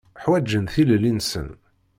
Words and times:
Ḥwaǧen 0.23 0.65
tilelli-nsen. 0.73 1.47